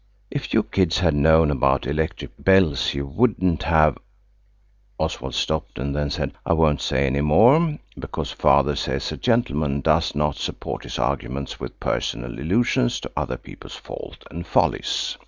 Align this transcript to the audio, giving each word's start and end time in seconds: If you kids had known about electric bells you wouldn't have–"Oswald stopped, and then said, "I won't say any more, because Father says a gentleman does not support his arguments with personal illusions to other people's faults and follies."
If 0.31 0.51
you 0.51 0.63
kids 0.63 0.97
had 0.97 1.13
known 1.13 1.51
about 1.51 1.85
electric 1.85 2.31
bells 2.43 2.95
you 2.95 3.05
wouldn't 3.05 3.61
have–"Oswald 3.61 5.35
stopped, 5.35 5.77
and 5.77 5.95
then 5.95 6.09
said, 6.09 6.31
"I 6.43 6.53
won't 6.53 6.81
say 6.81 7.05
any 7.05 7.21
more, 7.21 7.77
because 7.95 8.31
Father 8.31 8.75
says 8.75 9.11
a 9.11 9.17
gentleman 9.17 9.81
does 9.81 10.15
not 10.15 10.37
support 10.37 10.85
his 10.85 10.97
arguments 10.97 11.59
with 11.59 11.79
personal 11.79 12.39
illusions 12.39 12.99
to 13.01 13.11
other 13.15 13.37
people's 13.37 13.75
faults 13.75 14.25
and 14.31 14.47
follies." 14.47 15.19